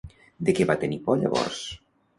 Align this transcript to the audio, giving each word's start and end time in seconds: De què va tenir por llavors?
De 0.47 0.55
què 0.59 0.67
va 0.71 0.77
tenir 0.85 0.99
por 1.05 1.21
llavors? 1.21 1.65